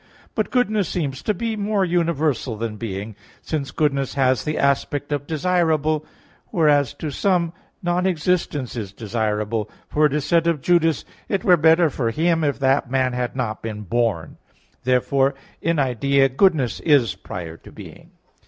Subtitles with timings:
[0.33, 5.27] But goodness seems to be more universal than being, since goodness has the aspect of
[5.27, 6.07] desirable;
[6.49, 11.55] whereas to some non existence is desirable; for it is said of Judas: "It were
[11.55, 14.79] better for him, if that man had not been born" (Matt.
[14.79, 14.83] 26:24).
[14.85, 18.09] Therefore in idea goodness is prior to being.